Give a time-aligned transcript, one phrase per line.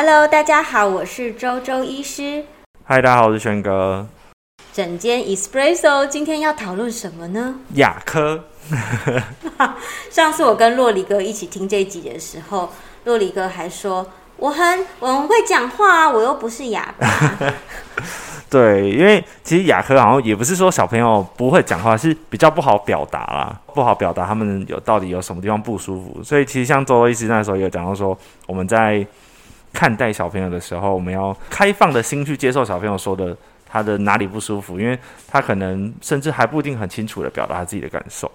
[0.00, 2.44] Hello，大家好，我是周周医师。
[2.84, 4.06] 嗨，大家好，我是轩哥。
[4.72, 7.56] 整间 Espresso 今天要讨论什么呢？
[7.74, 8.44] 亚科。
[10.08, 12.70] 上次我跟洛里哥一起听这一集的时候，
[13.06, 14.06] 洛里哥还说
[14.36, 17.08] 我很我很会讲话啊，我又不是哑巴。
[18.48, 26.22] 对，因为其实亚科好像也不是说小朋友不会讲话，是比较不好表达啦，不好表达他们有到底有什么地方不舒服。
[26.22, 29.04] 所以其实像周医师那时候有讲到说，我们在
[29.78, 33.36] 看待小朋友的时候，我们要开放的心去接受小朋友说的。
[33.70, 34.80] 他的哪里不舒服？
[34.80, 34.98] 因为
[35.30, 38.32] 他可能甚至还不一定很清楚的表达他自己的感受。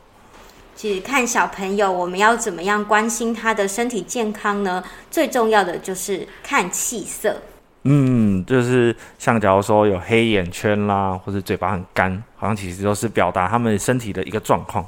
[0.76, 4.84] 其实看小朋友，我们要怎么样关心他的身体健康呢？
[5.10, 7.36] 最重要的就是看气色。
[7.82, 14.86] 嗯，就是像假如说有黑眼圈啦，或者嘴巴很干，好像其实都是表达他们身体的一个状况。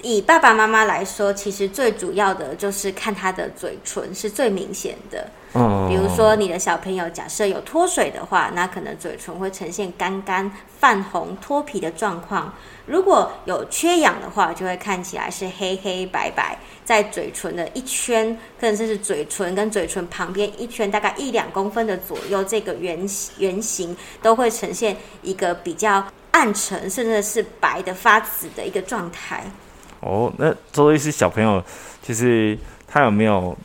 [0.00, 5.28] 以爸爸妈妈来说，其实最主要的就是看他的嘴唇是最明显的。
[5.54, 12.50] 嗯，比如说你的小朋友假设有脱水的话，那可能嘴唇会呈现干干、泛红、脱皮的状况；
[12.86, 16.56] 如果有缺氧的话，就会看起来是黑黑白白，
[16.86, 22.98] 在嘴唇的一圈，甚至是嘴唇跟嘴唇旁边一圈，大概一两公分的左右，这个圆
[23.36, 29.44] 圆形都会呈现一个比较暗沉，甚至是白的发紫的一个状态。
[30.02, 31.64] 哦，那周医师小朋友，
[32.02, 33.56] 其实他有没有？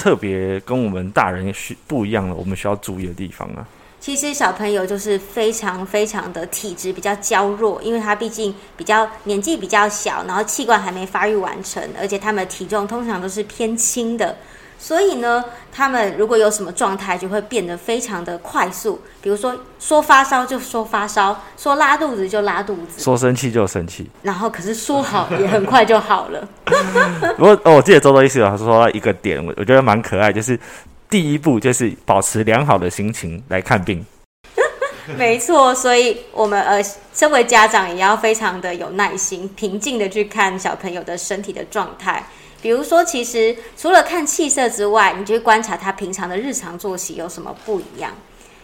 [0.00, 3.68] 特别跟我们大人需不一样的，我们需要注意的地方啊。
[4.00, 14.34] 其实小朋友就是非常非常的体质比较娇弱，因为他毕竟比较年纪比较小，然后器官还没发育完成，而且他们的体重通常都是偏轻的。
[14.82, 18.98] 所以呢，他们如果有什么状态，就会变得非常的快速。
[19.20, 24.10] 比如说，说发烧就说发烧，说拉肚子就拉肚子，说生气就生气。
[24.22, 26.48] 然后，可是说好也很快就好了。
[27.36, 30.58] 不过，哦，我记得周周医师有说到一个点，我我觉得蛮可爱，就是
[31.10, 34.04] 第一步就是保持良好的心情来看病。
[35.18, 36.82] 没错，所以我们呃，
[37.12, 42.24] 身为家长也要非常的有耐心，平静的去看小朋友的身体的状态。
[42.62, 48.12] 比如说，其实除了看气色之外，你就观察他平常的日常作息有什么不一样。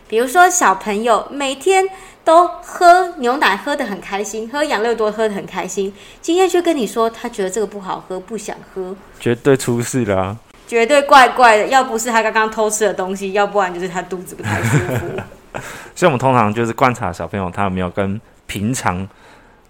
[0.07, 1.89] 比如说，小朋友每天
[2.23, 10.37] 都喝牛奶喝得很开心，喝养乐多喝得很开心，今天却跟你说他觉得这个不好喝，不想喝，绝对出事了啊，
[10.69, 11.69] 绝对怪怪的。
[11.69, 15.61] 要不是他刚刚偷吃的东西，要不然就是他肚子不太舒服。
[15.97, 19.09] 所以，我们通常就是观察小朋友他有没有跟平常。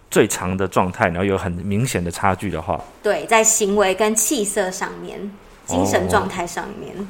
[0.09, 5.19] 最长的状态，然后有很明显的差距的话，对，在行为跟气色上面，
[5.66, 7.04] 精神状态上面，哦，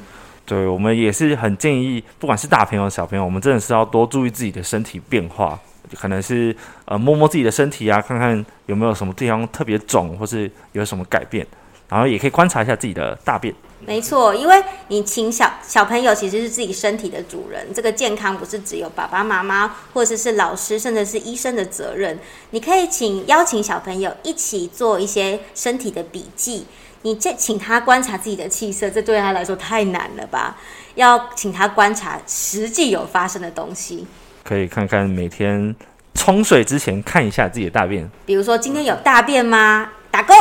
[0.47, 5.57] 对，我们也是很建议，不管是大朋友小朋友，我们真的是要多注意自己的身体变化，
[5.93, 6.53] 可能是
[6.85, 11.45] 呃摸摸自己的身体啊，看看有没有什么地方特别肿，或是有什么改变，
[11.87, 13.53] 然后也可以观察一下自己的大便。
[13.79, 22.19] 没错，因为你请小小朋友其实是自己身体的主人，这个健康不是只有爸爸妈妈或者是老师，甚至是医生的责任。
[22.49, 26.65] 你可以请邀请小朋友一起做一些身体的笔记，
[27.03, 30.57] 你这请他观察自己的气色，这对他来说太难了吧？
[30.95, 34.07] 要请他观察实际有发生的东西，
[34.43, 35.73] 可以看看每天
[36.15, 39.91] 冲水之前看一下自己的大便，比如说今天有大便吗？
[40.09, 40.33] 打勾，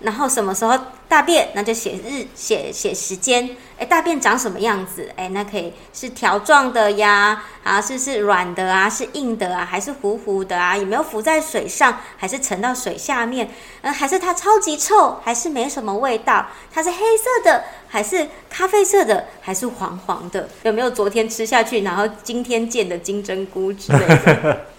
[0.00, 0.76] 然后什么时候？
[1.12, 3.54] 大便，那就写日写写时间。
[3.76, 5.10] 诶，大便长什么样子？
[5.16, 10.74] 诶，那可以是条状的呀，啊，是是软的啊，是硬的啊，还是糊糊的啊？
[10.74, 13.50] 有没有浮在水上，还是沉到水下面？
[13.82, 16.46] 嗯，还是它超级臭，还是没什么味道？
[16.72, 20.48] 它是黑色的，还是咖啡色的，还是黄黄的？
[20.62, 24.66] 有没有昨天吃下去，然后今天见的金针菇之类的？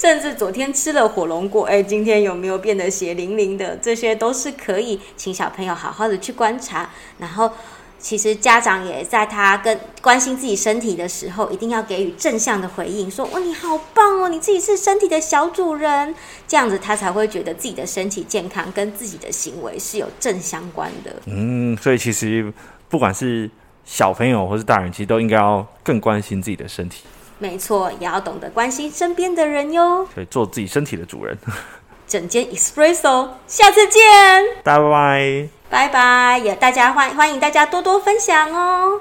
[0.00, 3.76] 甚至昨天吃了火龙果，哎，今天有没有变得血淋淋的？
[3.82, 6.88] 这些都是可以请小朋友好好的去观察。
[7.18, 7.52] 然后，
[7.98, 16.14] 其实家长也在他跟关心自己身体的时候，一定要给予正向的回应，说：“哇，你好棒哦，你自己是身体的小主人。”
[16.48, 21.14] 这样子他才会觉得自己的身体健康跟自己的行为是有正相关的。
[21.26, 22.50] 嗯，所以其实
[22.88, 23.50] 不管是
[23.84, 27.02] 小朋友或是大人，其实都应该要更关心自己的身体。
[27.40, 30.06] 没错，也要懂得关心身边的人哟。
[30.14, 31.36] 所以做自己身体的主人。
[32.06, 34.02] 整间 Espresso，下次见，
[34.62, 39.00] 拜拜，拜拜，也大家欢欢迎大家多多分享哦。